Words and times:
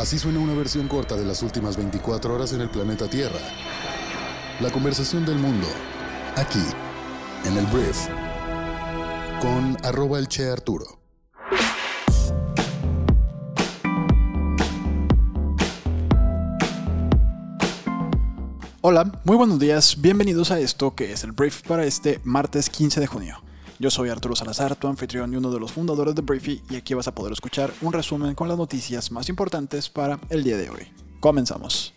Así 0.00 0.18
suena 0.18 0.38
una 0.38 0.54
versión 0.54 0.88
corta 0.88 1.14
de 1.14 1.26
las 1.26 1.42
últimas 1.42 1.76
24 1.76 2.34
horas 2.34 2.54
en 2.54 2.62
el 2.62 2.70
planeta 2.70 3.06
Tierra. 3.06 3.38
La 4.60 4.70
conversación 4.70 5.26
del 5.26 5.36
mundo, 5.36 5.66
aquí, 6.36 6.62
en 7.44 7.58
el 7.58 7.66
Brief, 7.66 8.08
con 9.42 9.76
arroba 9.84 10.18
el 10.18 10.26
Che 10.26 10.48
Arturo. 10.48 10.86
Hola, 18.80 19.20
muy 19.24 19.36
buenos 19.36 19.58
días, 19.58 20.00
bienvenidos 20.00 20.50
a 20.50 20.60
esto 20.60 20.94
que 20.94 21.12
es 21.12 21.24
el 21.24 21.32
Brief 21.32 21.60
para 21.60 21.84
este 21.84 22.20
martes 22.24 22.70
15 22.70 23.00
de 23.00 23.06
junio. 23.06 23.49
Yo 23.80 23.90
soy 23.90 24.10
Arturo 24.10 24.36
Salazar, 24.36 24.76
tu 24.76 24.88
anfitrión 24.88 25.32
y 25.32 25.36
uno 25.36 25.50
de 25.50 25.58
los 25.58 25.72
fundadores 25.72 26.14
de 26.14 26.20
Briefy, 26.20 26.62
y 26.68 26.76
aquí 26.76 26.92
vas 26.92 27.08
a 27.08 27.14
poder 27.14 27.32
escuchar 27.32 27.72
un 27.80 27.94
resumen 27.94 28.34
con 28.34 28.46
las 28.46 28.58
noticias 28.58 29.10
más 29.10 29.30
importantes 29.30 29.88
para 29.88 30.20
el 30.28 30.44
día 30.44 30.58
de 30.58 30.68
hoy. 30.68 30.92
Comenzamos. 31.18 31.94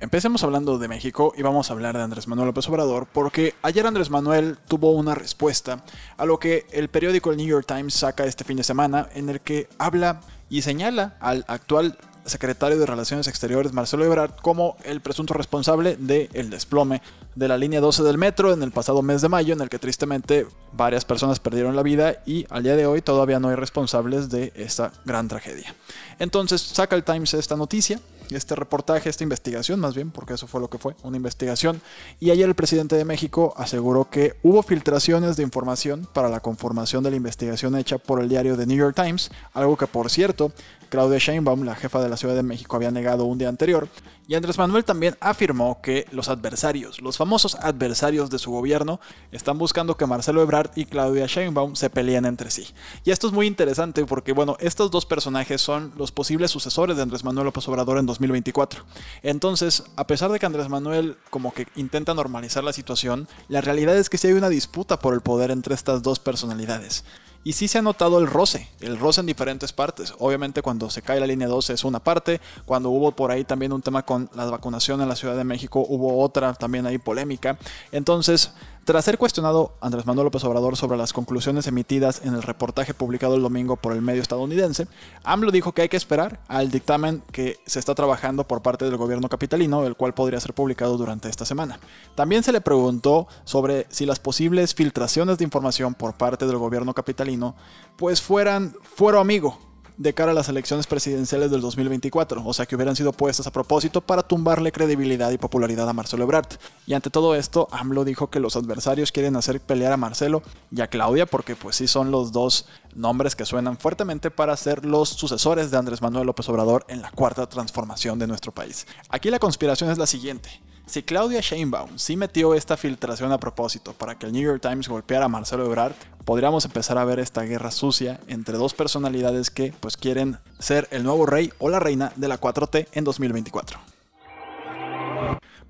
Empecemos 0.00 0.42
hablando 0.42 0.78
de 0.78 0.88
México 0.88 1.34
y 1.36 1.42
vamos 1.42 1.68
a 1.68 1.74
hablar 1.74 1.98
de 1.98 2.02
Andrés 2.02 2.26
Manuel 2.28 2.46
López 2.46 2.66
Obrador 2.70 3.06
porque 3.12 3.52
ayer 3.60 3.86
Andrés 3.86 4.08
Manuel 4.08 4.56
tuvo 4.68 4.92
una 4.92 5.14
respuesta 5.14 5.84
a 6.16 6.24
lo 6.24 6.38
que 6.38 6.66
el 6.72 6.88
periódico 6.88 7.30
el 7.30 7.36
New 7.36 7.46
York 7.46 7.66
Times 7.66 7.92
saca 7.92 8.24
este 8.24 8.44
fin 8.44 8.56
de 8.56 8.64
semana 8.64 9.10
en 9.14 9.28
el 9.28 9.42
que 9.42 9.68
habla 9.76 10.22
y 10.48 10.62
señala 10.62 11.18
al 11.20 11.44
actual 11.46 11.98
secretario 12.24 12.78
de 12.78 12.86
Relaciones 12.86 13.28
Exteriores 13.28 13.72
Marcelo 13.72 14.04
Ebrard 14.04 14.34
como 14.40 14.76
el 14.84 15.00
presunto 15.00 15.34
responsable 15.34 15.96
del 15.96 16.50
desplome 16.50 17.02
de 17.34 17.48
la 17.48 17.58
línea 17.58 17.80
12 17.80 18.02
del 18.02 18.18
metro 18.18 18.52
en 18.52 18.62
el 18.62 18.70
pasado 18.70 19.02
mes 19.02 19.22
de 19.22 19.28
mayo, 19.28 19.54
en 19.54 19.60
el 19.60 19.68
que 19.68 19.78
tristemente 19.78 20.46
varias 20.72 21.04
personas 21.04 21.40
perdieron 21.40 21.76
la 21.76 21.82
vida 21.82 22.22
y 22.26 22.46
al 22.50 22.62
día 22.62 22.76
de 22.76 22.86
hoy 22.86 23.02
todavía 23.02 23.40
no 23.40 23.48
hay 23.48 23.56
responsables 23.56 24.30
de 24.30 24.52
esta 24.54 24.92
gran 25.04 25.28
tragedia. 25.28 25.74
Entonces 26.18 26.60
saca 26.60 26.96
el 26.96 27.04
Times 27.04 27.34
esta 27.34 27.56
noticia 27.56 28.00
este 28.30 28.54
reportaje, 28.54 29.08
esta 29.08 29.24
investigación 29.24 29.80
más 29.80 29.94
bien, 29.94 30.10
porque 30.10 30.34
eso 30.34 30.46
fue 30.46 30.60
lo 30.60 30.68
que 30.68 30.78
fue, 30.78 30.94
una 31.02 31.16
investigación. 31.16 31.80
Y 32.20 32.30
ayer 32.30 32.48
el 32.48 32.54
presidente 32.54 32.96
de 32.96 33.04
México 33.04 33.54
aseguró 33.56 34.08
que 34.08 34.36
hubo 34.42 34.62
filtraciones 34.62 35.36
de 35.36 35.42
información 35.42 36.08
para 36.12 36.28
la 36.28 36.40
conformación 36.40 37.04
de 37.04 37.10
la 37.10 37.16
investigación 37.16 37.76
hecha 37.76 37.98
por 37.98 38.20
el 38.20 38.28
diario 38.28 38.56
The 38.56 38.66
New 38.66 38.78
York 38.78 38.96
Times, 38.96 39.30
algo 39.52 39.76
que 39.76 39.86
por 39.86 40.10
cierto, 40.10 40.52
Claudia 40.94 41.18
Sheinbaum, 41.18 41.64
la 41.64 41.74
jefa 41.74 42.00
de 42.00 42.08
la 42.08 42.16
Ciudad 42.16 42.36
de 42.36 42.44
México, 42.44 42.76
había 42.76 42.92
negado 42.92 43.24
un 43.24 43.36
día 43.36 43.48
anterior. 43.48 43.88
Y 44.28 44.36
Andrés 44.36 44.58
Manuel 44.58 44.84
también 44.84 45.16
afirmó 45.18 45.82
que 45.82 46.06
los 46.12 46.28
adversarios, 46.28 47.02
los 47.02 47.16
famosos 47.16 47.56
adversarios 47.56 48.30
de 48.30 48.38
su 48.38 48.52
gobierno, 48.52 49.00
están 49.32 49.58
buscando 49.58 49.96
que 49.96 50.06
Marcelo 50.06 50.40
Ebrard 50.40 50.70
y 50.76 50.84
Claudia 50.84 51.26
Sheinbaum 51.26 51.74
se 51.74 51.90
peleen 51.90 52.26
entre 52.26 52.48
sí. 52.52 52.68
Y 53.04 53.10
esto 53.10 53.26
es 53.26 53.32
muy 53.32 53.48
interesante 53.48 54.04
porque, 54.06 54.30
bueno, 54.30 54.56
estos 54.60 54.92
dos 54.92 55.04
personajes 55.04 55.60
son 55.60 55.92
los 55.96 56.12
posibles 56.12 56.52
sucesores 56.52 56.96
de 56.96 57.02
Andrés 57.02 57.24
Manuel 57.24 57.46
López 57.46 57.66
Obrador 57.66 57.98
en 57.98 58.06
2024. 58.06 58.84
Entonces, 59.24 59.82
a 59.96 60.06
pesar 60.06 60.30
de 60.30 60.38
que 60.38 60.46
Andrés 60.46 60.68
Manuel 60.68 61.16
como 61.28 61.52
que 61.52 61.66
intenta 61.74 62.14
normalizar 62.14 62.62
la 62.62 62.72
situación, 62.72 63.26
la 63.48 63.62
realidad 63.62 63.96
es 63.96 64.08
que 64.08 64.16
sí 64.16 64.28
hay 64.28 64.34
una 64.34 64.48
disputa 64.48 65.00
por 65.00 65.12
el 65.12 65.22
poder 65.22 65.50
entre 65.50 65.74
estas 65.74 66.04
dos 66.04 66.20
personalidades. 66.20 67.04
Y 67.44 67.52
sí 67.52 67.68
se 67.68 67.78
ha 67.78 67.82
notado 67.82 68.18
el 68.18 68.26
roce, 68.26 68.68
el 68.80 68.98
roce 68.98 69.20
en 69.20 69.26
diferentes 69.26 69.72
partes. 69.72 70.14
Obviamente 70.18 70.62
cuando 70.62 70.88
se 70.88 71.02
cae 71.02 71.20
la 71.20 71.26
línea 71.26 71.46
12 71.46 71.74
es 71.74 71.84
una 71.84 72.00
parte, 72.00 72.40
cuando 72.64 72.88
hubo 72.88 73.12
por 73.12 73.30
ahí 73.30 73.44
también 73.44 73.72
un 73.72 73.82
tema 73.82 74.02
con 74.02 74.30
la 74.34 74.46
vacunación 74.46 75.02
en 75.02 75.08
la 75.10 75.16
Ciudad 75.16 75.36
de 75.36 75.44
México 75.44 75.84
hubo 75.86 76.22
otra 76.22 76.54
también 76.54 76.86
ahí 76.86 76.96
polémica. 76.96 77.58
Entonces, 77.92 78.52
tras 78.84 79.04
ser 79.04 79.18
cuestionado 79.18 79.72
Andrés 79.80 80.06
Manuel 80.06 80.26
López 80.26 80.44
Obrador 80.44 80.76
sobre 80.76 80.98
las 80.98 81.12
conclusiones 81.12 81.66
emitidas 81.66 82.20
en 82.24 82.34
el 82.34 82.42
reportaje 82.42 82.94
publicado 82.94 83.34
el 83.34 83.42
domingo 83.42 83.76
por 83.76 83.92
el 83.92 84.02
medio 84.02 84.22
estadounidense, 84.22 84.86
AMLO 85.24 85.50
dijo 85.50 85.72
que 85.72 85.82
hay 85.82 85.88
que 85.88 85.96
esperar 85.96 86.40
al 86.48 86.70
dictamen 86.70 87.22
que 87.32 87.58
se 87.66 87.78
está 87.78 87.94
trabajando 87.94 88.46
por 88.46 88.62
parte 88.62 88.84
del 88.84 88.96
gobierno 88.96 89.28
capitalino, 89.28 89.84
el 89.84 89.96
cual 89.96 90.14
podría 90.14 90.40
ser 90.40 90.54
publicado 90.54 90.96
durante 90.96 91.28
esta 91.28 91.44
semana. 91.44 91.78
También 92.14 92.42
se 92.42 92.52
le 92.52 92.60
preguntó 92.60 93.26
sobre 93.44 93.86
si 93.90 94.06
las 94.06 94.20
posibles 94.20 94.74
filtraciones 94.74 95.38
de 95.38 95.44
información 95.44 95.94
por 95.94 96.14
parte 96.14 96.46
del 96.46 96.58
gobierno 96.58 96.94
capitalino 96.94 97.56
pues 97.96 98.20
fueran 98.20 98.74
fuero 98.82 99.20
amigo 99.20 99.58
de 99.96 100.12
cara 100.12 100.32
a 100.32 100.34
las 100.34 100.48
elecciones 100.48 100.86
presidenciales 100.86 101.50
del 101.50 101.60
2024, 101.60 102.44
o 102.44 102.52
sea 102.52 102.66
que 102.66 102.74
hubieran 102.74 102.96
sido 102.96 103.12
puestas 103.12 103.46
a 103.46 103.52
propósito 103.52 104.00
para 104.00 104.22
tumbarle 104.22 104.72
credibilidad 104.72 105.30
y 105.30 105.38
popularidad 105.38 105.88
a 105.88 105.92
Marcelo 105.92 106.24
Ebrard. 106.24 106.48
Y 106.86 106.94
ante 106.94 107.10
todo 107.10 107.34
esto, 107.34 107.68
AMLO 107.70 108.04
dijo 108.04 108.30
que 108.30 108.40
los 108.40 108.56
adversarios 108.56 109.12
quieren 109.12 109.36
hacer 109.36 109.60
pelear 109.60 109.92
a 109.92 109.96
Marcelo 109.96 110.42
y 110.70 110.80
a 110.80 110.88
Claudia 110.88 111.26
porque 111.26 111.54
pues 111.56 111.76
sí 111.76 111.86
son 111.86 112.10
los 112.10 112.32
dos 112.32 112.66
nombres 112.94 113.36
que 113.36 113.44
suenan 113.44 113.78
fuertemente 113.78 114.30
para 114.30 114.56
ser 114.56 114.84
los 114.84 115.08
sucesores 115.08 115.70
de 115.70 115.78
Andrés 115.78 116.02
Manuel 116.02 116.26
López 116.26 116.48
Obrador 116.48 116.84
en 116.88 117.02
la 117.02 117.10
cuarta 117.10 117.48
transformación 117.48 118.18
de 118.18 118.26
nuestro 118.26 118.52
país. 118.52 118.86
Aquí 119.08 119.30
la 119.30 119.38
conspiración 119.38 119.90
es 119.90 119.98
la 119.98 120.06
siguiente. 120.06 120.60
Si 120.86 121.02
Claudia 121.02 121.40
Sheinbaum 121.40 121.98
sí 121.98 122.14
metió 122.16 122.54
esta 122.54 122.76
filtración 122.76 123.32
a 123.32 123.38
propósito 123.38 123.94
para 123.94 124.18
que 124.18 124.26
el 124.26 124.32
New 124.32 124.42
York 124.42 124.60
Times 124.60 124.86
golpeara 124.86 125.24
a 125.24 125.28
Marcelo 125.28 125.64
Ebrard, 125.64 125.94
podríamos 126.26 126.66
empezar 126.66 126.98
a 126.98 127.04
ver 127.06 127.20
esta 127.20 127.42
guerra 127.42 127.70
sucia 127.70 128.20
entre 128.26 128.58
dos 128.58 128.74
personalidades 128.74 129.50
que 129.50 129.72
pues 129.80 129.96
quieren 129.96 130.38
ser 130.58 130.86
el 130.90 131.02
nuevo 131.02 131.24
rey 131.24 131.52
o 131.58 131.70
la 131.70 131.80
reina 131.80 132.12
de 132.16 132.28
la 132.28 132.38
4T 132.38 132.88
en 132.92 133.04
2024. 133.04 133.80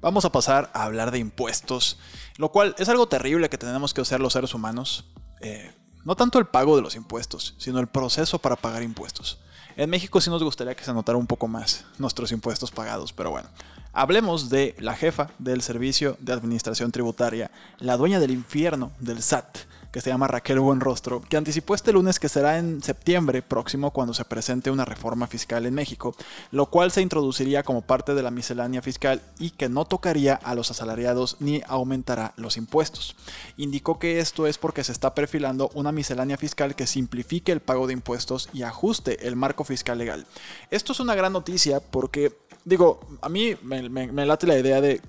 Vamos 0.00 0.24
a 0.24 0.32
pasar 0.32 0.70
a 0.74 0.82
hablar 0.82 1.12
de 1.12 1.20
impuestos, 1.20 1.98
lo 2.36 2.50
cual 2.50 2.74
es 2.78 2.88
algo 2.88 3.06
terrible 3.06 3.48
que 3.48 3.56
tenemos 3.56 3.94
que 3.94 4.00
hacer 4.00 4.20
los 4.20 4.32
seres 4.32 4.52
humanos. 4.52 5.06
Eh, 5.40 5.72
no 6.04 6.16
tanto 6.16 6.40
el 6.40 6.46
pago 6.46 6.74
de 6.74 6.82
los 6.82 6.96
impuestos, 6.96 7.54
sino 7.56 7.78
el 7.78 7.86
proceso 7.86 8.40
para 8.40 8.56
pagar 8.56 8.82
impuestos. 8.82 9.38
En 9.76 9.90
México 9.90 10.20
sí 10.20 10.28
nos 10.28 10.42
gustaría 10.42 10.74
que 10.74 10.84
se 10.84 10.92
notara 10.92 11.16
un 11.16 11.26
poco 11.26 11.48
más 11.48 11.84
nuestros 11.98 12.32
impuestos 12.32 12.72
pagados, 12.72 13.12
pero 13.12 13.30
bueno. 13.30 13.48
Hablemos 13.96 14.50
de 14.50 14.74
la 14.80 14.96
jefa 14.96 15.30
del 15.38 15.62
Servicio 15.62 16.16
de 16.18 16.32
Administración 16.32 16.90
Tributaria, 16.90 17.52
la 17.78 17.96
dueña 17.96 18.18
del 18.18 18.32
infierno 18.32 18.90
del 18.98 19.22
SAT, 19.22 19.58
que 19.94 20.00
se 20.00 20.10
llama 20.10 20.26
Raquel 20.26 20.58
Buenrostro, 20.58 21.22
que 21.22 21.36
anticipó 21.36 21.76
este 21.76 21.92
lunes 21.92 22.18
que 22.18 22.28
será 22.28 22.58
en 22.58 22.82
septiembre 22.82 23.42
próximo 23.42 23.92
cuando 23.92 24.12
se 24.12 24.24
presente 24.24 24.72
una 24.72 24.84
reforma 24.84 25.28
fiscal 25.28 25.66
en 25.66 25.74
México, 25.74 26.16
lo 26.50 26.66
cual 26.66 26.90
se 26.90 27.02
introduciría 27.02 27.62
como 27.62 27.82
parte 27.82 28.12
de 28.12 28.22
la 28.24 28.32
miscelánea 28.32 28.82
fiscal 28.82 29.22
y 29.38 29.50
que 29.50 29.68
no 29.68 29.84
tocaría 29.84 30.34
a 30.34 30.56
los 30.56 30.72
asalariados 30.72 31.36
ni 31.38 31.62
aumentará 31.68 32.34
los 32.36 32.56
impuestos. 32.56 33.14
Indicó 33.56 34.00
que 34.00 34.18
esto 34.18 34.48
es 34.48 34.58
porque 34.58 34.82
se 34.82 34.90
está 34.90 35.14
perfilando 35.14 35.70
una 35.74 35.92
miscelánea 35.92 36.36
fiscal 36.36 36.74
que 36.74 36.88
simplifique 36.88 37.52
el 37.52 37.60
pago 37.60 37.86
de 37.86 37.92
impuestos 37.92 38.48
y 38.52 38.64
ajuste 38.64 39.28
el 39.28 39.36
marco 39.36 39.62
fiscal 39.62 39.98
legal. 39.98 40.26
Esto 40.72 40.90
es 40.90 40.98
una 40.98 41.14
gran 41.14 41.32
noticia 41.32 41.78
porque 41.78 42.36
digo, 42.64 43.00
a 43.20 43.28
mí 43.28 43.56
me, 43.62 44.26
late 44.26 44.46
la 44.46 44.58
idea 44.58 44.80
de 44.80 45.00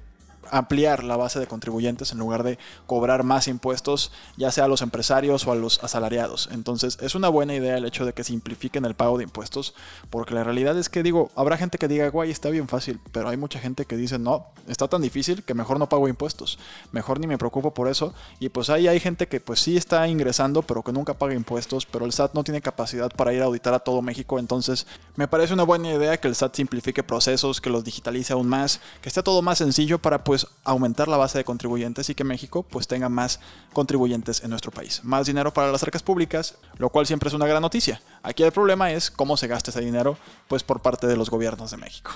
ampliar 0.52 1.04
la 1.04 1.18
base 1.18 1.40
de 1.40 1.48
contribuyentes 1.48 2.12
en 2.12 2.20
lugar 2.20 2.44
de 2.44 2.58
cobrar 2.88 3.24
más 3.24 3.48
impuestos, 3.48 4.12
ya 4.38 4.52
sea 4.52 4.66
a 4.66 4.68
los 4.68 4.82
empresarios 4.82 5.46
o 5.48 5.52
a 5.52 5.56
los 5.56 5.84
asalariados. 5.84 6.50
Entonces 6.52 6.98
es 7.02 7.16
una 7.16 7.30
buena 7.30 7.56
idea 7.56 7.78
el 7.78 7.86
hecho 7.86 8.06
de 8.06 8.14
que 8.14 8.24
simplifiquen 8.24 8.86
el 8.86 8.96
pago 8.96 9.18
de 9.18 9.24
impuestos, 9.24 9.74
porque 10.10 10.34
la 10.34 10.44
realidad 10.44 10.78
es 10.78 10.90
que 10.90 11.04
digo, 11.04 11.32
habrá 11.36 11.58
gente 11.58 11.78
que 11.78 11.88
diga, 11.88 12.10
guay, 12.10 12.32
está 12.32 12.50
bien 12.50 12.68
fácil, 12.68 13.00
pero 13.12 13.30
hay 13.30 13.38
mucha 13.38 13.60
gente 13.60 13.86
que 13.86 13.98
dice, 13.98 14.20
no, 14.20 14.48
está 14.68 14.88
tan 14.88 15.02
difícil 15.02 15.44
que 15.44 15.54
mejor 15.54 15.80
no 15.80 15.90
pago 15.90 16.08
impuestos, 16.08 16.60
mejor 16.92 17.20
ni 17.20 17.28
me 17.28 17.38
preocupo 17.38 17.74
por 17.74 17.88
eso. 17.88 18.14
Y 18.40 18.50
pues 18.50 18.70
ahí 18.70 18.88
hay 18.88 19.00
gente 19.00 19.28
que 19.28 19.40
pues 19.40 19.60
sí 19.60 19.78
está 19.78 20.08
ingresando, 20.08 20.62
pero 20.62 20.84
que 20.84 20.92
nunca 20.92 21.14
paga 21.14 21.34
impuestos, 21.34 21.86
pero 21.86 22.06
el 22.06 22.12
SAT 22.12 22.34
no 22.34 22.44
tiene 22.44 22.62
capacidad 22.62 23.10
para 23.12 23.34
ir 23.34 23.42
a 23.42 23.46
auditar 23.46 23.74
a 23.74 23.80
todo 23.80 24.02
México, 24.02 24.40
entonces 24.40 24.88
me 25.16 25.28
parece 25.28 25.54
una 25.54 25.64
buena 25.64 25.94
idea 25.94 26.20
que 26.20 26.28
el 26.28 26.36
SAT 26.36 26.56
simplifique 26.56 27.04
procesos, 27.04 27.62
que 27.62 27.70
los 27.70 27.84
digitalice 27.84 28.34
aún 28.34 28.48
más, 28.48 28.82
que 29.02 29.10
esté 29.10 29.24
todo 29.24 29.42
más 29.42 29.58
sencillo 29.58 30.00
para 30.00 30.24
pues 30.24 30.35
pues, 30.36 30.48
aumentar 30.66 31.08
la 31.08 31.16
base 31.16 31.38
de 31.38 31.46
contribuyentes 31.46 32.10
y 32.10 32.16
que 32.16 32.26
México 32.26 32.64
pues 32.64 32.88
tenga 32.88 33.08
más 33.08 33.40
contribuyentes 33.72 34.44
en 34.44 34.50
nuestro 34.50 34.70
país. 34.70 35.00
Más 35.02 35.28
dinero 35.28 35.54
para 35.54 35.72
las 35.72 35.82
arcas 35.82 36.04
públicas, 36.04 36.56
lo 36.78 36.90
cual 36.90 37.08
siempre 37.08 37.30
es 37.30 37.34
una 37.34 37.48
gran 37.48 37.62
noticia. 37.62 38.02
Aquí 38.22 38.44
el 38.44 38.52
problema 38.52 38.92
es 38.92 39.10
cómo 39.10 39.38
se 39.38 39.48
gasta 39.48 39.72
ese 39.72 39.80
dinero 39.80 40.18
pues 40.50 40.62
por 40.62 40.82
parte 40.82 41.08
de 41.08 41.16
los 41.16 41.30
gobiernos 41.30 41.72
de 41.72 41.78
México. 41.78 42.12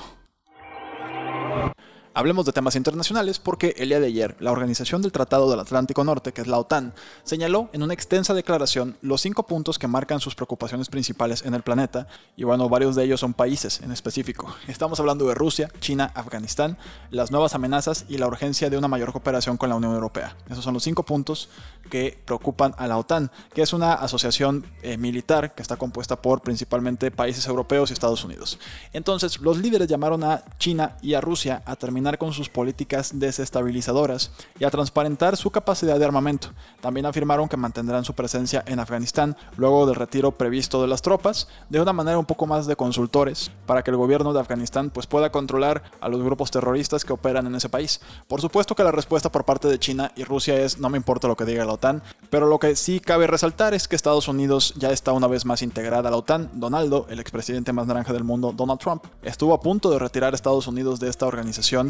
Hablemos 2.19 2.45
de 2.45 2.51
temas 2.51 2.75
internacionales 2.75 3.39
porque 3.39 3.73
el 3.77 3.87
día 3.87 4.01
de 4.01 4.07
ayer 4.07 4.35
la 4.41 4.51
Organización 4.51 5.01
del 5.01 5.13
Tratado 5.13 5.49
del 5.49 5.61
Atlántico 5.61 6.03
Norte, 6.03 6.33
que 6.33 6.41
es 6.41 6.47
la 6.47 6.57
OTAN, 6.57 6.93
señaló 7.23 7.69
en 7.71 7.81
una 7.81 7.93
extensa 7.93 8.33
declaración 8.33 8.97
los 9.01 9.21
cinco 9.21 9.43
puntos 9.43 9.79
que 9.79 9.87
marcan 9.87 10.19
sus 10.19 10.35
preocupaciones 10.35 10.89
principales 10.89 11.45
en 11.45 11.53
el 11.53 11.61
planeta, 11.61 12.07
y 12.35 12.43
bueno, 12.43 12.67
varios 12.67 12.97
de 12.97 13.05
ellos 13.05 13.21
son 13.21 13.33
países 13.33 13.79
en 13.79 13.93
específico. 13.93 14.53
Estamos 14.67 14.99
hablando 14.99 15.25
de 15.29 15.33
Rusia, 15.33 15.71
China, 15.79 16.11
Afganistán, 16.13 16.77
las 17.09 17.31
nuevas 17.31 17.55
amenazas 17.55 18.03
y 18.09 18.17
la 18.17 18.27
urgencia 18.27 18.69
de 18.69 18.77
una 18.77 18.89
mayor 18.89 19.13
cooperación 19.13 19.55
con 19.55 19.69
la 19.69 19.77
Unión 19.77 19.93
Europea. 19.93 20.35
Esos 20.49 20.65
son 20.65 20.73
los 20.73 20.83
cinco 20.83 21.03
puntos 21.03 21.47
que 21.89 22.19
preocupan 22.25 22.75
a 22.77 22.87
la 22.87 22.97
OTAN, 22.97 23.31
que 23.53 23.61
es 23.61 23.71
una 23.71 23.93
asociación 23.93 24.65
eh, 24.81 24.97
militar 24.97 25.55
que 25.55 25.61
está 25.61 25.77
compuesta 25.77 26.21
por 26.21 26.41
principalmente 26.41 27.11
países 27.11 27.47
europeos 27.47 27.89
y 27.89 27.93
Estados 27.93 28.25
Unidos. 28.25 28.59
Entonces, 28.91 29.39
los 29.39 29.57
líderes 29.57 29.87
llamaron 29.87 30.25
a 30.25 30.43
China 30.57 30.97
y 31.01 31.13
a 31.13 31.21
Rusia 31.21 31.63
a 31.65 31.77
terminar 31.77 32.08
con 32.17 32.33
sus 32.33 32.49
políticas 32.49 33.11
desestabilizadoras 33.19 34.31
y 34.59 34.63
a 34.63 34.69
transparentar 34.69 35.37
su 35.37 35.51
capacidad 35.51 35.99
de 35.99 36.05
armamento. 36.05 36.49
También 36.81 37.05
afirmaron 37.05 37.47
que 37.47 37.57
mantendrán 37.57 38.05
su 38.05 38.13
presencia 38.13 38.63
en 38.65 38.79
Afganistán 38.79 39.37
luego 39.57 39.85
del 39.85 39.95
retiro 39.95 40.31
previsto 40.31 40.81
de 40.81 40.87
las 40.87 41.01
tropas, 41.01 41.47
de 41.69 41.81
una 41.81 41.93
manera 41.93 42.17
un 42.17 42.25
poco 42.25 42.45
más 42.45 42.67
de 42.67 42.75
consultores, 42.75 43.51
para 43.65 43.83
que 43.83 43.91
el 43.91 43.97
gobierno 43.97 44.33
de 44.33 44.39
Afganistán 44.39 44.89
pues, 44.89 45.07
pueda 45.07 45.31
controlar 45.31 45.83
a 46.01 46.09
los 46.09 46.21
grupos 46.21 46.51
terroristas 46.51 47.05
que 47.05 47.13
operan 47.13 47.47
en 47.47 47.55
ese 47.55 47.69
país. 47.69 48.01
Por 48.27 48.41
supuesto 48.41 48.75
que 48.75 48.83
la 48.83 48.91
respuesta 48.91 49.31
por 49.31 49.45
parte 49.45 49.67
de 49.67 49.79
China 49.79 50.11
y 50.15 50.23
Rusia 50.23 50.55
es 50.59 50.79
no 50.79 50.89
me 50.89 50.97
importa 50.97 51.27
lo 51.27 51.35
que 51.35 51.45
diga 51.45 51.65
la 51.65 51.73
OTAN, 51.73 52.01
pero 52.29 52.47
lo 52.47 52.59
que 52.59 52.75
sí 52.75 52.99
cabe 52.99 53.27
resaltar 53.27 53.73
es 53.73 53.87
que 53.87 53.95
Estados 53.95 54.27
Unidos 54.27 54.73
ya 54.77 54.91
está 54.91 55.11
una 55.11 55.27
vez 55.27 55.45
más 55.45 55.61
integrada 55.61 56.09
a 56.09 56.11
la 56.11 56.17
OTAN. 56.17 56.49
Donaldo, 56.53 57.07
el 57.09 57.19
expresidente 57.19 57.73
más 57.73 57.87
naranja 57.87 58.13
del 58.13 58.23
mundo, 58.23 58.53
Donald 58.55 58.79
Trump, 58.79 59.03
estuvo 59.21 59.53
a 59.53 59.59
punto 59.59 59.89
de 59.91 59.99
retirar 59.99 60.33
a 60.33 60.35
Estados 60.35 60.67
Unidos 60.67 60.99
de 60.99 61.09
esta 61.09 61.25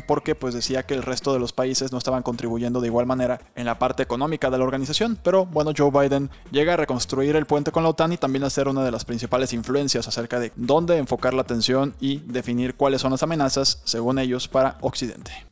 porque 0.02 0.36
pues 0.36 0.54
decía 0.54 0.84
que 0.84 0.94
el 0.94 1.04
resto 1.04 1.34
de 1.34 1.40
los 1.40 1.54
países 1.54 1.92
no 1.92 1.98
estaban 1.98 2.24
contribuyendo 2.24 2.82
de 2.82 2.88
igual 2.88 3.06
manera 3.06 3.40
en 3.56 3.66
la 3.66 3.80
parte 3.80 4.04
económica 4.04 4.50
de 4.50 4.58
la 4.58 4.64
organización, 4.64 5.18
pero 5.24 5.46
bueno, 5.46 5.72
Joe 5.76 5.92
Biden 5.92 6.30
llega 6.52 6.74
a 6.74 6.78
reconstruir 6.78 7.36
el 7.36 7.46
puente 7.46 7.72
con 7.72 7.84
la 7.84 7.90
OTAN 7.90 8.14
y 8.14 8.18
también 8.18 8.44
a 8.44 8.50
ser 8.50 8.68
una 8.68 8.84
de 8.84 8.92
las 8.92 9.06
principales 9.06 9.54
influencias 9.54 10.08
acerca 10.08 10.40
de 10.40 10.52
dónde 10.56 10.98
enfocar 10.98 11.34
la 11.34 11.42
atención 11.42 11.94
y 12.00 12.20
definir 12.20 12.76
cuáles 12.76 13.02
son 13.02 13.12
las 13.12 13.24
amenazas, 13.24 13.82
según 13.84 14.20
ellos, 14.20 14.48
para 14.48 14.78
Occidente. 14.82 15.49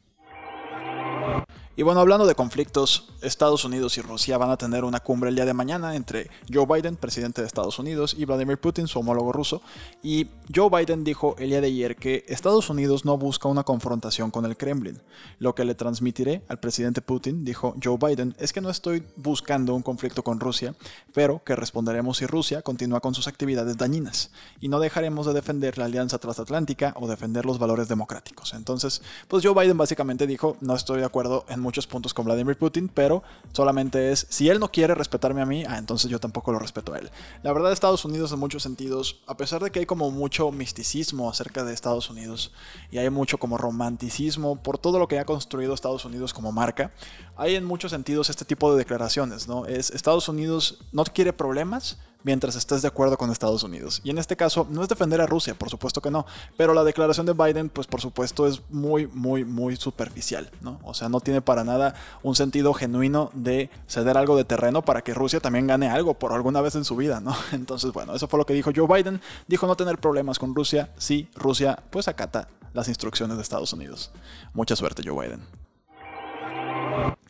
Y 1.79 1.83
bueno, 1.83 2.01
hablando 2.01 2.25
de 2.25 2.33
conflictos, 2.33 3.07
Estados 3.21 3.63
Unidos 3.63 3.99
y 3.99 4.01
Rusia 4.01 4.39
van 4.39 4.49
a 4.49 4.57
tener 4.57 4.83
una 4.83 4.99
cumbre 4.99 5.29
el 5.29 5.35
día 5.35 5.45
de 5.45 5.53
mañana 5.53 5.95
entre 5.95 6.27
Joe 6.51 6.65
Biden, 6.65 6.95
presidente 6.95 7.41
de 7.41 7.45
Estados 7.45 7.77
Unidos, 7.77 8.15
y 8.17 8.25
Vladimir 8.25 8.57
Putin, 8.57 8.87
su 8.87 8.97
homólogo 8.97 9.31
ruso. 9.31 9.61
Y 10.01 10.25
Joe 10.53 10.71
Biden 10.71 11.03
dijo 11.03 11.35
el 11.37 11.49
día 11.49 11.61
de 11.61 11.67
ayer 11.67 11.95
que 11.95 12.25
Estados 12.29 12.71
Unidos 12.71 13.05
no 13.05 13.19
busca 13.19 13.47
una 13.47 13.61
confrontación 13.61 14.31
con 14.31 14.45
el 14.45 14.57
Kremlin. 14.57 14.99
Lo 15.37 15.53
que 15.53 15.65
le 15.65 15.75
transmitiré 15.75 16.41
al 16.47 16.59
presidente 16.59 17.03
Putin, 17.03 17.45
dijo 17.45 17.75
Joe 17.83 17.99
Biden, 18.01 18.35
es 18.39 18.53
que 18.53 18.61
no 18.61 18.71
estoy 18.71 19.03
buscando 19.15 19.75
un 19.75 19.83
conflicto 19.83 20.23
con 20.23 20.39
Rusia, 20.39 20.73
pero 21.13 21.43
que 21.43 21.55
responderemos 21.55 22.17
si 22.17 22.25
Rusia 22.25 22.63
continúa 22.63 23.01
con 23.01 23.13
sus 23.13 23.27
actividades 23.27 23.77
dañinas. 23.77 24.31
Y 24.59 24.69
no 24.69 24.79
dejaremos 24.79 25.27
de 25.27 25.33
defender 25.33 25.77
la 25.77 25.85
alianza 25.85 26.17
transatlántica 26.17 26.95
o 26.99 27.07
defender 27.07 27.45
los 27.45 27.59
valores 27.59 27.87
democráticos. 27.87 28.55
Entonces, 28.55 29.03
pues 29.27 29.45
Joe 29.45 29.53
Biden 29.53 29.77
básicamente 29.77 30.25
dijo, 30.25 30.57
no 30.59 30.75
estoy 30.75 31.01
de 31.01 31.05
acuerdo 31.05 31.45
en 31.49 31.66
muchos 31.67 31.85
puntos 31.85 32.13
con 32.13 32.23
Vladimir 32.23 32.57
Putin, 32.57 32.87
pero 32.87 33.23
solamente 33.51 34.13
es, 34.13 34.25
si 34.29 34.47
él 34.47 34.57
no 34.57 34.71
quiere 34.71 34.95
respetarme 34.95 35.41
a 35.41 35.45
mí, 35.45 35.65
ah, 35.67 35.77
entonces 35.77 36.09
yo 36.09 36.17
tampoco 36.17 36.53
lo 36.53 36.59
respeto 36.59 36.93
a 36.93 36.99
él. 36.99 37.11
La 37.43 37.51
verdad, 37.51 37.73
Estados 37.73 38.05
Unidos 38.05 38.31
en 38.31 38.39
muchos 38.39 38.63
sentidos, 38.63 39.19
a 39.27 39.35
pesar 39.35 39.61
de 39.61 39.69
que 39.69 39.79
hay 39.79 39.85
como 39.85 40.09
mucho 40.09 40.49
misticismo 40.53 41.29
acerca 41.29 41.65
de 41.65 41.73
Estados 41.73 42.09
Unidos 42.09 42.53
y 42.89 42.99
hay 42.99 43.09
mucho 43.09 43.37
como 43.37 43.57
romanticismo 43.57 44.63
por 44.63 44.77
todo 44.77 44.97
lo 44.97 45.09
que 45.09 45.19
ha 45.19 45.25
construido 45.25 45.73
Estados 45.73 46.05
Unidos 46.05 46.33
como 46.33 46.53
marca, 46.53 46.93
hay 47.35 47.55
en 47.55 47.65
muchos 47.65 47.91
sentidos 47.91 48.29
este 48.29 48.45
tipo 48.45 48.71
de 48.71 48.77
declaraciones, 48.77 49.49
¿no? 49.49 49.65
Es 49.65 49.89
Estados 49.89 50.29
Unidos 50.29 50.79
no 50.93 51.03
quiere 51.03 51.33
problemas, 51.33 51.97
mientras 52.23 52.55
estés 52.55 52.81
de 52.81 52.87
acuerdo 52.87 53.17
con 53.17 53.31
Estados 53.31 53.63
Unidos. 53.63 54.01
Y 54.03 54.09
en 54.09 54.17
este 54.17 54.35
caso 54.35 54.67
no 54.69 54.83
es 54.83 54.89
defender 54.89 55.21
a 55.21 55.25
Rusia, 55.25 55.55
por 55.55 55.69
supuesto 55.69 56.01
que 56.01 56.11
no, 56.11 56.25
pero 56.57 56.73
la 56.73 56.83
declaración 56.83 57.25
de 57.25 57.33
Biden, 57.33 57.69
pues 57.69 57.87
por 57.87 58.01
supuesto 58.01 58.47
es 58.47 58.61
muy, 58.69 59.07
muy, 59.07 59.45
muy 59.45 59.75
superficial, 59.75 60.49
¿no? 60.61 60.79
O 60.83 60.93
sea, 60.93 61.09
no 61.09 61.19
tiene 61.19 61.41
para 61.41 61.63
nada 61.63 61.95
un 62.23 62.35
sentido 62.35 62.73
genuino 62.73 63.29
de 63.33 63.69
ceder 63.87 64.17
algo 64.17 64.35
de 64.37 64.43
terreno 64.43 64.83
para 64.83 65.01
que 65.01 65.13
Rusia 65.13 65.39
también 65.39 65.67
gane 65.67 65.89
algo 65.89 66.13
por 66.15 66.33
alguna 66.33 66.61
vez 66.61 66.75
en 66.75 66.85
su 66.85 66.95
vida, 66.95 67.19
¿no? 67.19 67.35
Entonces, 67.51 67.91
bueno, 67.93 68.15
eso 68.15 68.27
fue 68.27 68.39
lo 68.39 68.45
que 68.45 68.53
dijo 68.53 68.71
Joe 68.75 68.87
Biden. 68.87 69.21
Dijo 69.47 69.67
no 69.67 69.75
tener 69.75 69.97
problemas 69.99 70.39
con 70.39 70.55
Rusia 70.55 70.91
si 70.97 71.29
Rusia 71.35 71.81
pues 71.89 72.07
acata 72.07 72.47
las 72.73 72.87
instrucciones 72.87 73.37
de 73.37 73.43
Estados 73.43 73.73
Unidos. 73.73 74.11
Mucha 74.53 74.75
suerte, 74.75 75.01
Joe 75.05 75.27
Biden. 75.27 75.66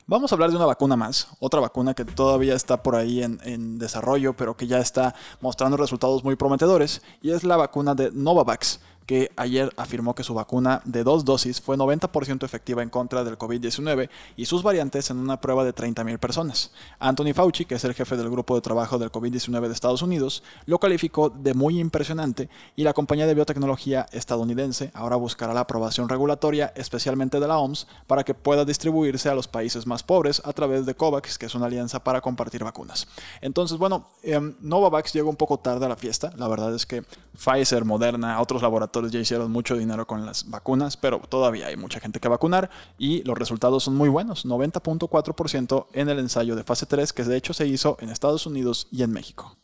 Vamos 0.10 0.32
a 0.32 0.36
hablar 0.36 0.52
de 0.52 0.56
una 0.56 0.66
vacuna 0.66 0.96
más, 0.96 1.28
otra 1.42 1.60
vacuna 1.60 1.94
que 1.94 2.06
todavía 2.06 2.56
está 2.56 2.82
por 2.82 2.96
ahí 2.96 3.22
en, 3.22 3.78
desarrollo, 3.78 4.38
pero 4.38 4.56
que 4.56 4.66
ya 4.66 4.80
está 4.80 5.14
mostrando 5.42 5.76
resultados 5.76 6.24
muy 6.24 6.38
prometedores, 6.38 7.02
y 7.22 7.32
es 7.32 7.44
la 7.44 7.58
vacuna 7.58 7.94
de 7.94 8.10
Novavax, 8.14 8.80
que 9.08 9.32
ayer 9.38 9.74
afirmó 9.78 10.14
que 10.14 10.24
su 10.24 10.34
vacuna 10.34 10.82
de 10.84 11.04
dos 11.04 11.26
dosis 11.26 11.62
fue 11.62 11.78
90% 11.78 12.44
efectiva 12.44 12.84
en 12.84 12.90
contra 12.90 13.24
del 13.24 13.38
COVID-19 13.38 14.10
y 14.36 14.46
sus 14.46 14.62
variantes 14.62 15.10
en 15.10 15.18
una 15.18 15.40
prueba 15.40 15.64
de 15.64 15.74
30.000 15.74 16.20
personas. 16.20 16.72
Anthony 17.00 17.34
Fauci, 17.34 17.66
que 17.66 17.76
es 17.76 17.84
el 17.86 17.94
jefe 17.94 18.18
del 18.18 18.30
grupo 18.30 18.54
de 18.54 18.62
trabajo 18.62 19.00
del 19.00 19.12
COVID-19 19.12 19.68
de 19.68 19.74
Estados 19.74 20.02
Unidos, 20.02 20.44
lo 20.66 20.80
calificó 20.80 21.30
de 21.30 21.54
muy 21.54 21.80
impresionante 21.80 22.50
y 22.76 22.84
la 22.84 22.94
compañía 22.94 23.26
de 23.26 23.34
biotecnología 23.34 24.06
estadounidense 24.12 24.92
ahora 24.94 25.16
buscará 25.16 25.54
la 25.54 25.62
aprobación 25.62 26.10
regulatoria, 26.10 26.74
especialmente 26.76 27.40
de 27.40 27.48
la 27.48 27.60
OMS, 27.60 27.88
para 28.08 28.26
que 28.26 28.34
pueda 28.34 28.66
distribuirse 28.66 29.30
a 29.30 29.36
los 29.36 29.48
países 29.48 29.88
más 29.88 30.04
pobres 30.04 30.42
a 30.44 30.52
través 30.52 30.86
de 30.86 30.96
COVAX, 30.96 31.38
que 31.38 31.46
es 31.46 31.56
una 31.56 31.68
alianza 31.68 32.04
para 32.04 32.20
compartir 32.20 32.66
vacunas. 32.66 33.08
Entonces, 33.40 33.78
bueno, 33.78 34.10
eh, 34.22 34.38
Novavax 34.60 35.14
llegó 35.14 35.30
un 35.30 35.38
poco 35.38 35.58
tarde 35.60 35.86
a 35.86 35.90
la 35.90 35.96
fiesta. 35.96 36.34
La 36.36 36.50
verdad 36.50 36.76
es 36.76 36.86
que 36.86 37.04
Pfizer, 37.34 37.86
Moderna, 37.86 38.42
otros 38.42 38.62
laboratorios 38.62 38.97
ya 39.02 39.20
hicieron 39.20 39.52
mucho 39.52 39.76
dinero 39.78 40.08
con 40.08 40.26
las 40.26 40.50
vacunas, 40.50 40.98
pero 40.98 41.20
todavía 41.20 41.68
hay 41.68 41.78
mucha 41.78 42.00
gente 42.00 42.20
que 42.20 42.28
vacunar 42.28 42.70
y 42.98 43.24
los 43.24 43.38
resultados 43.38 43.84
son 43.84 43.96
muy 43.96 44.10
buenos, 44.10 44.46
90.4% 44.46 45.88
en 45.94 46.10
el 46.10 46.20
ensayo 46.20 46.56
de 46.56 46.64
fase 46.64 46.86
3 46.86 47.14
que 47.14 47.24
de 47.24 47.38
hecho 47.38 47.54
se 47.54 47.68
hizo 47.68 47.98
en 48.00 48.10
Estados 48.10 48.46
Unidos 48.46 48.88
y 48.92 49.04
en 49.04 49.12
México. 49.12 49.56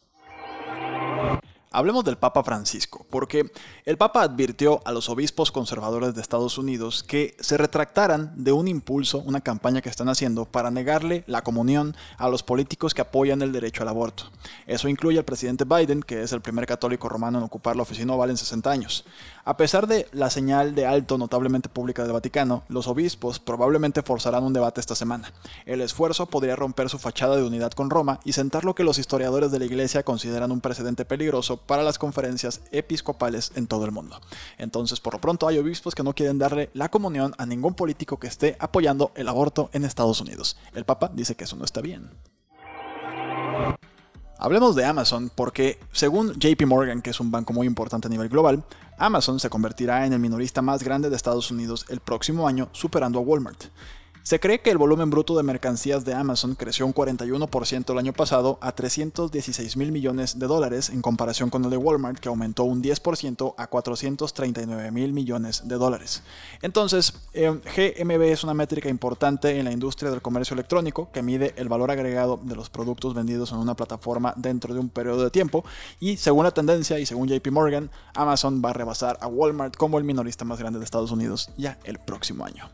Hablemos 1.75 2.05
del 2.05 2.17
Papa 2.17 2.43
Francisco, 2.43 3.03
porque 3.09 3.51
el 3.85 3.97
Papa 3.97 4.21
advirtió 4.21 4.81
a 4.85 4.91
los 4.91 5.09
obispos 5.09 5.51
conservadores 5.51 6.13
de 6.13 6.21
Estados 6.21 6.59
Unidos 6.59 7.01
que 7.01 7.35
se 7.39 7.57
retractaran 7.57 8.31
de 8.35 8.51
un 8.51 8.67
impulso, 8.67 9.17
una 9.17 9.41
campaña 9.41 9.81
que 9.81 9.89
están 9.89 10.07
haciendo 10.07 10.45
para 10.45 10.69
negarle 10.69 11.23
la 11.25 11.41
comunión 11.41 11.95
a 12.19 12.29
los 12.29 12.43
políticos 12.43 12.93
que 12.93 13.01
apoyan 13.01 13.41
el 13.41 13.51
derecho 13.51 13.81
al 13.81 13.89
aborto. 13.89 14.25
Eso 14.67 14.87
incluye 14.87 15.17
al 15.17 15.25
presidente 15.25 15.65
Biden, 15.65 16.03
que 16.03 16.21
es 16.21 16.31
el 16.31 16.41
primer 16.41 16.67
católico 16.67 17.09
romano 17.09 17.39
en 17.39 17.43
ocupar 17.43 17.75
la 17.75 17.81
oficina 17.81 18.13
oval 18.13 18.29
en 18.29 18.37
60 18.37 18.69
años. 18.69 19.03
A 19.43 19.57
pesar 19.57 19.87
de 19.87 20.07
la 20.11 20.29
señal 20.29 20.75
de 20.75 20.85
alto 20.85 21.17
notablemente 21.17 21.69
pública 21.69 22.03
del 22.03 22.13
Vaticano, 22.13 22.61
los 22.69 22.87
obispos 22.87 23.39
probablemente 23.39 24.03
forzarán 24.03 24.43
un 24.43 24.53
debate 24.53 24.79
esta 24.79 24.93
semana. 24.93 25.33
El 25.65 25.81
esfuerzo 25.81 26.27
podría 26.27 26.55
romper 26.55 26.89
su 26.89 26.99
fachada 26.99 27.35
de 27.35 27.43
unidad 27.43 27.71
con 27.71 27.89
Roma 27.89 28.19
y 28.23 28.33
sentar 28.33 28.63
lo 28.63 28.75
que 28.75 28.83
los 28.83 28.99
historiadores 28.99 29.51
de 29.51 29.57
la 29.57 29.65
Iglesia 29.65 30.03
consideran 30.03 30.51
un 30.51 30.61
precedente 30.61 31.03
peligroso 31.03 31.62
para 31.65 31.83
las 31.83 31.97
conferencias 31.97 32.61
episcopales 32.71 33.51
en 33.55 33.67
todo 33.67 33.85
el 33.85 33.91
mundo. 33.91 34.19
Entonces, 34.57 34.99
por 34.99 35.13
lo 35.13 35.21
pronto, 35.21 35.47
hay 35.47 35.57
obispos 35.57 35.95
que 35.95 36.03
no 36.03 36.13
quieren 36.13 36.37
darle 36.37 36.69
la 36.73 36.89
comunión 36.89 37.33
a 37.37 37.45
ningún 37.45 37.73
político 37.73 38.19
que 38.19 38.27
esté 38.27 38.57
apoyando 38.59 39.11
el 39.15 39.27
aborto 39.27 39.69
en 39.73 39.85
Estados 39.85 40.21
Unidos. 40.21 40.57
El 40.73 40.85
Papa 40.85 41.11
dice 41.13 41.35
que 41.35 41.43
eso 41.43 41.55
no 41.55 41.65
está 41.65 41.81
bien. 41.81 42.09
Hablemos 44.43 44.75
de 44.75 44.83
Amazon 44.83 45.31
porque, 45.33 45.79
según 45.93 46.33
JP 46.33 46.65
Morgan, 46.65 47.01
que 47.01 47.11
es 47.11 47.19
un 47.21 47.31
banco 47.31 47.53
muy 47.53 47.65
importante 47.65 48.07
a 48.07 48.11
nivel 48.11 48.27
global, 48.27 48.63
Amazon 48.97 49.39
se 49.39 49.49
convertirá 49.49 50.05
en 50.05 50.11
el 50.11 50.19
minorista 50.19 50.61
más 50.61 50.83
grande 50.83 51.09
de 51.09 51.15
Estados 51.15 51.49
Unidos 51.49 51.85
el 51.87 52.01
próximo 52.01 52.45
año, 52.45 52.67
superando 52.73 53.19
a 53.19 53.21
Walmart. 53.21 53.65
Se 54.23 54.39
cree 54.39 54.61
que 54.61 54.71
el 54.71 54.77
volumen 54.77 55.09
bruto 55.09 55.35
de 55.35 55.43
mercancías 55.43 56.05
de 56.05 56.13
Amazon 56.13 56.55
creció 56.55 56.85
un 56.85 56.93
41% 56.93 57.91
el 57.91 57.97
año 57.97 58.13
pasado 58.13 58.57
a 58.61 58.71
316 58.71 59.75
mil 59.75 59.91
millones 59.91 60.39
de 60.39 60.47
dólares 60.47 60.89
en 60.91 61.01
comparación 61.01 61.49
con 61.49 61.65
el 61.65 61.69
de 61.69 61.75
Walmart 61.75 62.19
que 62.19 62.29
aumentó 62.29 62.63
un 62.63 62.81
10% 62.81 63.53
a 63.57 63.67
439 63.67 64.91
mil 64.91 65.11
millones 65.11 65.67
de 65.67 65.75
dólares. 65.75 66.23
Entonces, 66.61 67.13
eh, 67.33 67.49
GMB 67.49 68.21
es 68.31 68.45
una 68.45 68.53
métrica 68.53 68.87
importante 68.87 69.59
en 69.59 69.65
la 69.65 69.73
industria 69.73 70.09
del 70.09 70.21
comercio 70.21 70.53
electrónico 70.53 71.11
que 71.11 71.21
mide 71.21 71.53
el 71.57 71.67
valor 71.67 71.91
agregado 71.91 72.39
de 72.41 72.55
los 72.55 72.69
productos 72.69 73.13
vendidos 73.13 73.51
en 73.51 73.57
una 73.57 73.75
plataforma 73.75 74.33
dentro 74.37 74.73
de 74.73 74.79
un 74.79 74.87
periodo 74.87 75.25
de 75.25 75.31
tiempo 75.31 75.65
y 75.99 76.15
según 76.15 76.45
la 76.45 76.51
tendencia 76.51 76.97
y 76.97 77.05
según 77.05 77.27
JP 77.27 77.51
Morgan, 77.51 77.91
Amazon 78.15 78.61
va 78.63 78.69
a 78.69 78.73
rebasar 78.73 79.17
a 79.19 79.27
Walmart 79.27 79.75
como 79.75 79.97
el 79.97 80.05
minorista 80.05 80.45
más 80.45 80.59
grande 80.59 80.79
de 80.79 80.85
Estados 80.85 81.11
Unidos 81.11 81.49
ya 81.57 81.77
el 81.83 81.99
próximo 81.99 82.45
año. 82.45 82.69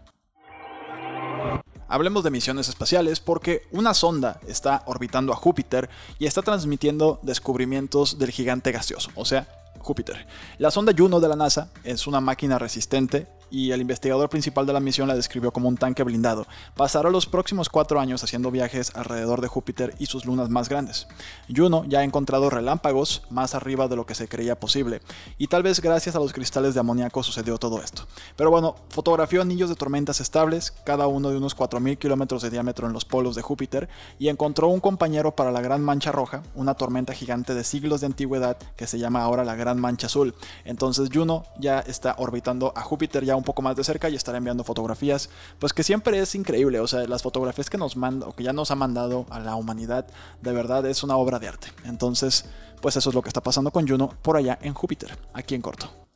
Hablemos 1.90 2.24
de 2.24 2.30
misiones 2.30 2.70
espaciales 2.70 3.20
porque 3.20 3.64
una 3.72 3.96
sonda 3.96 4.40
está 4.48 4.84
orbitando 4.86 5.34
a 5.34 5.36
Júpiter 5.36 5.90
y 6.20 6.28
está 6.28 6.44
transmitiendo 6.44 7.20
descubrimientos 7.24 8.20
del 8.20 8.30
gigante 8.30 8.72
gaseoso, 8.72 9.10
o 9.16 9.26
sea, 9.26 9.48
Júpiter. 9.80 10.28
La 10.60 10.70
sonda 10.70 10.94
Juno 10.96 11.20
de 11.20 11.28
la 11.28 11.36
NASA 11.36 11.70
es 11.84 12.06
una 12.06 12.22
máquina 12.22 12.60
resistente 12.60 13.28
y 13.52 13.72
el 13.72 13.82
investigador 13.82 14.30
principal 14.30 14.66
de 14.66 14.74
la 14.74 14.80
misión 14.80 15.08
la 15.08 15.16
describió 15.16 15.52
como 15.52 15.68
un 15.68 15.78
tanque 15.78 16.04
blindado. 16.04 16.46
Pasará 16.76 17.10
los 17.10 17.26
próximos 17.26 17.70
cuatro 17.70 18.00
años 18.00 18.24
haciendo 18.24 18.52
viajes 18.52 18.92
alrededor 18.96 19.42
de 19.42 19.48
Júpiter 19.48 19.96
y 20.00 20.06
sus 20.06 20.26
lunas 20.26 20.50
más 20.50 20.70
grandes. 20.70 21.08
Juno 21.54 21.86
ya 21.88 22.00
ha 22.00 22.04
encontrado 22.04 22.50
relámpagos 22.50 23.24
más 23.30 23.56
arriba 23.56 23.88
de 23.88 23.96
lo 23.96 24.06
que 24.06 24.16
se 24.16 24.28
creía 24.28 24.60
posible, 24.60 25.02
y 25.38 25.48
tal 25.48 25.64
vez 25.64 25.82
gracias 25.82 26.16
a 26.16 26.20
los 26.20 26.34
cristales 26.34 26.74
de 26.74 26.80
amoníaco 26.80 27.24
sucedió 27.24 27.58
todo 27.58 27.82
esto. 27.82 28.08
Pero 28.36 28.52
bueno, 28.52 28.76
fotografió 28.90 29.42
anillos 29.42 29.70
de 29.70 29.76
tormentas 29.76 30.22
estables, 30.22 30.72
cada 30.84 31.08
uno 31.08 31.30
de 31.30 31.38
unos 31.38 31.56
4.000 31.58 31.98
kilómetros 31.98 32.42
de 32.42 32.50
diámetro 32.50 32.88
en 32.88 32.94
los 32.94 33.06
polos 33.06 33.36
de 33.36 33.42
Júpiter, 33.42 33.90
y 34.18 34.30
encontró 34.30 34.68
un 34.68 34.80
compañero 34.80 35.36
para 35.36 35.52
la 35.52 35.62
Gran 35.62 35.84
Mancha 35.84 36.12
Roja, 36.12 36.44
una 36.56 36.76
tormenta 36.76 37.14
gigante 37.14 37.54
de 37.54 37.64
siglos 37.64 38.02
de 38.02 38.08
antigüedad 38.08 38.58
que 38.76 38.88
se 38.88 39.00
llama 39.00 39.24
ahora 39.24 39.44
la 39.44 39.56
Gran 39.56 39.80
Mancha 39.80 40.08
Azul. 40.08 40.36
Entonces 40.66 41.10
Juno 41.12 41.44
ya 41.60 41.80
está 41.80 42.16
orbitando 42.18 42.74
a 42.76 42.82
Júpiter 42.82 43.26
ya 43.26 43.36
un 43.40 43.44
poco 43.44 43.62
más 43.62 43.76
de 43.76 43.84
cerca 43.84 44.10
y 44.10 44.16
estaré 44.16 44.38
enviando 44.38 44.64
fotografías, 44.64 45.30
pues 45.58 45.74
que 45.74 45.84
siempre 45.84 46.20
es 46.20 46.36
increíble, 46.36 46.80
o 46.80 46.88
sea, 46.88 47.08
las 47.08 47.24
fotografías 47.24 47.70
que 47.70 47.78
nos 47.78 47.96
manda 47.96 48.28
o 48.28 48.36
que 48.36 48.44
ya 48.44 48.54
nos 48.54 48.72
ha 48.72 48.76
mandado 48.76 49.26
a 49.30 49.40
la 49.40 49.56
humanidad, 49.56 50.06
de 50.42 50.52
verdad 50.52 50.86
es 50.86 51.04
una 51.04 51.18
obra 51.18 51.40
de 51.40 51.48
arte. 51.48 51.68
Entonces, 51.86 52.46
pues 52.82 52.96
eso 52.96 53.10
es 53.10 53.16
lo 53.16 53.22
que 53.22 53.30
está 53.30 53.42
pasando 53.42 53.72
con 53.72 53.88
Juno 53.88 54.14
por 54.22 54.38
allá 54.38 54.60
en 54.62 54.74
Júpiter, 54.74 55.18
aquí 55.34 55.56
en 55.56 55.62
corto. 55.62 56.09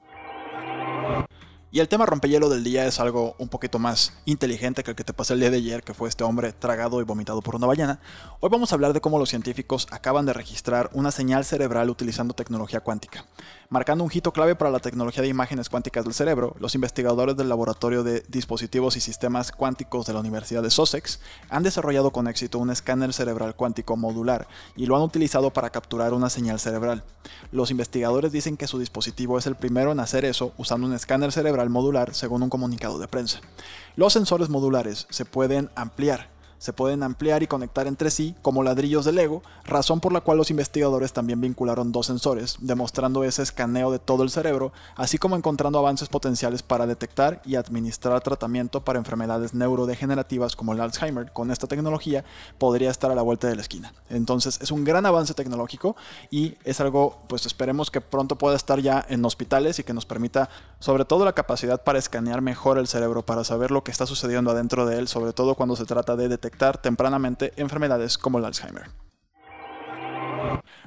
Y 1.74 1.80
el 1.80 1.88
tema 1.88 2.06
rompehielo 2.06 2.50
del 2.50 2.63
día 2.63 2.86
es 2.86 3.00
algo 3.00 3.36
un 3.39 3.50
poquito 3.50 3.80
más 3.80 4.13
inteligente 4.25 4.84
que 4.84 4.92
el 4.92 4.96
que 4.96 5.03
te 5.03 5.12
pasé 5.12 5.34
el 5.34 5.39
día 5.39 5.50
de 5.50 5.58
ayer, 5.58 5.82
que 5.82 5.96
fue 5.96 6.08
este 6.08 6.24
hombre 6.24 6.53
tragado 6.53 7.01
y 7.01 7.03
vomitado 7.03 7.42
por 7.42 7.56
una 7.56 7.65
ballena. 7.65 8.00
Hoy 8.42 8.50
vamos 8.51 8.72
a 8.72 8.75
hablar 8.75 8.94
de 8.94 9.01
cómo 9.01 9.18
los 9.18 9.30
científicos 9.30 9.88
acaban 9.89 10.27
de 10.27 10.34
registrar 10.34 10.92
una 10.94 11.10
señal 11.10 11.46
cerebral 11.46 11.89
utilizando 11.89 12.36
tecnología 12.36 12.82
cuántica. 12.82 13.25
Marcando 13.70 14.03
un 14.03 14.12
hito 14.13 14.32
clave 14.32 14.56
para 14.56 14.70
la 14.70 14.77
tecnología 14.77 15.24
de 15.24 15.30
imágenes 15.30 15.68
cuánticas 15.68 16.03
del 16.03 16.13
cerebro, 16.13 16.56
los 16.60 16.75
investigadores 16.75 17.36
del 17.36 17.50
Laboratorio 17.50 18.03
de 18.03 18.24
Dispositivos 18.27 18.96
y 18.96 19.00
Sistemas 19.00 19.51
Cuánticos 19.51 20.06
de 20.06 20.13
la 20.13 20.20
Universidad 20.20 20.62
de 20.62 20.70
Sussex 20.70 21.22
han 21.50 21.63
desarrollado 21.63 22.12
con 22.12 22.27
éxito 22.27 22.60
un 22.60 22.70
escáner 22.70 23.13
cerebral 23.13 23.56
cuántico 23.56 23.98
modular 23.98 24.48
y 24.75 24.86
lo 24.86 24.96
han 24.96 25.01
utilizado 25.01 25.50
para 25.50 25.72
capturar 25.72 26.13
una 26.13 26.30
señal 26.30 26.60
cerebral. 26.60 27.03
Los 27.51 27.72
investigadores 27.72 28.32
dicen 28.32 28.58
que 28.58 28.68
su 28.68 28.77
dispositivo 28.77 29.39
es 29.39 29.48
el 29.48 29.56
primero 29.56 29.92
en 29.92 30.00
hacer 30.00 30.24
eso 30.24 30.53
usando 30.60 30.86
un 30.86 30.94
escáner 30.94 31.32
cerebral 31.32 31.62
modular 31.70 32.13
según 32.13 32.43
un 32.43 32.50
comunicado 32.50 33.00
de 33.00 33.08
prensa. 33.08 33.41
Los 33.96 34.13
sensores 34.13 34.50
modulares 34.50 35.08
se 35.10 35.25
pueden 35.25 35.70
ampliar 35.75 36.29
se 36.63 36.72
pueden 36.72 37.03
ampliar 37.03 37.43
y 37.43 37.48
conectar 37.48 37.88
entre 37.88 38.10
sí 38.10 38.36
como 38.41 38.63
ladrillos 38.63 39.03
de 39.03 39.12
Lego, 39.12 39.43
razón 39.65 40.00
por 40.00 40.13
la 40.13 40.22
cual 40.22 40.38
los 40.38 40.50
investigadores 40.50 41.12
también 41.12 41.41
vincularon 41.41 41.91
dos 41.91 42.05
sensores, 42.05 42.55
demostrando 42.62 43.25
ese 43.25 43.43
escaneo 43.43 43.91
de 43.91 44.00
todo 44.00 44.24
el 44.24 44.29
cerebro, 44.29 44.72
así 44.96 45.17
como 45.17 45.36
encontrando 45.36 45.77
avances 45.77 46.08
potenciales 46.08 46.63
para 46.63 46.88
detectar 46.88 47.41
y 47.43 47.55
administrar 47.55 48.22
tratamiento 48.22 48.79
para 48.79 48.98
enfermedades 48.98 49.53
neurodegenerativas 49.53 50.55
como 50.55 50.72
el 50.72 50.79
Alzheimer. 50.79 51.34
Con 51.34 51.51
esta 51.51 51.67
tecnología 51.67 52.24
podría 52.60 52.91
estar 52.91 53.12
a 53.12 53.15
la 53.15 53.24
vuelta 53.24 53.50
de 53.50 53.58
la 53.58 53.62
esquina. 53.62 53.93
Entonces 54.10 54.58
es 54.62 54.72
un 54.72 54.86
gran 54.86 55.05
avance 55.05 55.34
tecnológico 55.34 55.98
y 56.32 56.55
es 56.63 56.79
algo, 56.79 57.24
pues 57.27 57.46
esperemos 57.46 57.91
que 57.91 58.00
pronto 58.00 58.38
pueda 58.38 58.55
estar 58.55 58.79
ya 58.79 59.05
en 59.10 59.25
hospitales 59.25 59.79
y 59.79 59.84
que 59.84 59.93
nos 59.93 60.05
permita 60.05 60.50
sobre 60.79 61.03
todo 61.03 61.25
la 61.25 61.34
capacidad 61.34 61.84
para 61.84 62.00
escanear 62.00 62.41
mejor 62.41 62.77
el 62.77 62.88
cerebro, 62.88 63.25
para 63.25 63.43
saber 63.43 63.70
lo 63.70 63.84
que 63.84 63.91
está 63.91 64.05
sucediendo 64.05 64.51
adentro 64.51 64.86
de 64.86 65.00
él, 65.00 65.10
sobre 65.10 65.34
todo 65.34 65.55
cuando 65.55 65.75
se 65.75 65.84
trata 65.84 66.15
de 66.15 66.29
tempranamente 66.82 67.54
enfermedades 67.58 68.18
como 68.18 68.38
el 68.38 68.46
Alzheimer. 68.46 68.90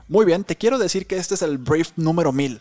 Muy 0.08 0.24
bien, 0.24 0.44
te 0.44 0.56
quiero 0.56 0.78
decir 0.78 1.06
que 1.06 1.16
este 1.16 1.34
es 1.34 1.42
el 1.42 1.58
brief 1.58 1.90
número 1.96 2.32
1000. 2.32 2.60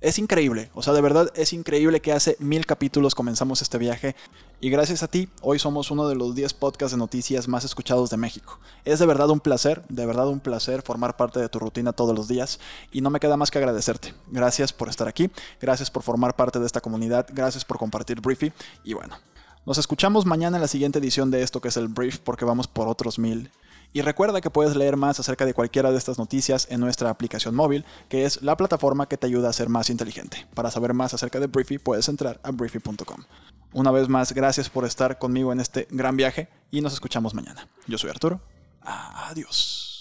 Es 0.00 0.18
increíble, 0.18 0.70
o 0.74 0.82
sea, 0.82 0.92
de 0.92 1.00
verdad 1.00 1.30
es 1.34 1.54
increíble 1.54 2.00
que 2.00 2.12
hace 2.12 2.36
mil 2.38 2.66
capítulos 2.66 3.14
comenzamos 3.14 3.62
este 3.62 3.78
viaje 3.78 4.14
y 4.60 4.68
gracias 4.68 5.02
a 5.02 5.08
ti 5.08 5.30
hoy 5.40 5.58
somos 5.58 5.90
uno 5.90 6.06
de 6.06 6.14
los 6.14 6.34
10 6.34 6.52
podcasts 6.52 6.92
de 6.92 6.98
noticias 6.98 7.48
más 7.48 7.64
escuchados 7.64 8.10
de 8.10 8.18
México. 8.18 8.60
Es 8.84 8.98
de 8.98 9.06
verdad 9.06 9.30
un 9.30 9.40
placer, 9.40 9.82
de 9.88 10.04
verdad 10.04 10.28
un 10.28 10.40
placer 10.40 10.82
formar 10.82 11.16
parte 11.16 11.40
de 11.40 11.48
tu 11.48 11.58
rutina 11.58 11.94
todos 11.94 12.14
los 12.14 12.28
días 12.28 12.60
y 12.92 13.00
no 13.00 13.08
me 13.08 13.20
queda 13.20 13.38
más 13.38 13.50
que 13.50 13.56
agradecerte. 13.56 14.12
Gracias 14.28 14.72
por 14.72 14.90
estar 14.90 15.08
aquí, 15.08 15.30
gracias 15.60 15.90
por 15.90 16.02
formar 16.02 16.36
parte 16.36 16.60
de 16.60 16.66
esta 16.66 16.82
comunidad, 16.82 17.26
gracias 17.32 17.64
por 17.64 17.78
compartir 17.78 18.20
Briefy 18.20 18.52
y 18.84 18.92
bueno, 18.92 19.16
nos 19.66 19.78
escuchamos 19.78 20.26
mañana 20.26 20.56
en 20.56 20.62
la 20.62 20.68
siguiente 20.68 21.00
edición 21.00 21.30
de 21.30 21.42
esto 21.42 21.60
que 21.60 21.68
es 21.68 21.76
el 21.76 21.88
brief 21.88 22.18
porque 22.18 22.44
vamos 22.44 22.68
por 22.68 22.86
otros 22.88 23.18
mil. 23.18 23.50
Y 23.92 24.02
recuerda 24.02 24.40
que 24.40 24.50
puedes 24.50 24.76
leer 24.76 24.96
más 24.96 25.18
acerca 25.18 25.44
de 25.44 25.54
cualquiera 25.54 25.90
de 25.90 25.98
estas 25.98 26.18
noticias 26.18 26.68
en 26.70 26.80
nuestra 26.80 27.10
aplicación 27.10 27.54
móvil, 27.54 27.84
que 28.08 28.24
es 28.24 28.42
la 28.42 28.56
plataforma 28.56 29.08
que 29.08 29.16
te 29.16 29.26
ayuda 29.26 29.48
a 29.48 29.52
ser 29.52 29.68
más 29.68 29.90
inteligente. 29.90 30.46
Para 30.54 30.70
saber 30.70 30.92
más 30.94 31.14
acerca 31.14 31.40
de 31.40 31.46
Briefy 31.46 31.78
puedes 31.78 32.08
entrar 32.08 32.40
a 32.42 32.50
briefy.com. 32.50 33.24
Una 33.72 33.90
vez 33.90 34.08
más, 34.08 34.32
gracias 34.32 34.70
por 34.70 34.84
estar 34.84 35.18
conmigo 35.18 35.52
en 35.52 35.60
este 35.60 35.88
gran 35.90 36.16
viaje 36.16 36.48
y 36.70 36.80
nos 36.80 36.92
escuchamos 36.92 37.34
mañana. 37.34 37.68
Yo 37.86 37.98
soy 37.98 38.10
Arturo. 38.10 38.40
Adiós. 38.82 39.95